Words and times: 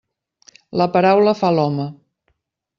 La 0.81 0.87
paraula 0.95 1.37
fa 1.43 1.53
l'home. 1.59 1.89